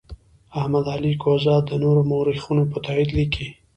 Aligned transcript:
احمد 0.59 0.85
علي 0.95 1.13
کهزاد 1.23 1.63
د 1.67 1.71
نورو 1.83 2.01
مورخینو 2.11 2.63
په 2.71 2.77
تایید 2.85 3.09
لیکي. 3.17 3.47